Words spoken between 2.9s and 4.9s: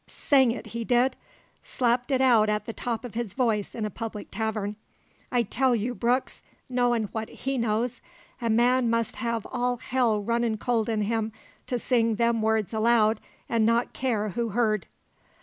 of his voice in a public tavern.